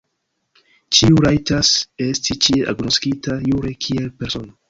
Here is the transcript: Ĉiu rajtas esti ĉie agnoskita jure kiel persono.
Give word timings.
Ĉiu 0.99 1.19
rajtas 1.25 1.73
esti 2.07 2.37
ĉie 2.47 2.65
agnoskita 2.73 3.39
jure 3.51 3.77
kiel 3.87 4.11
persono. 4.23 4.53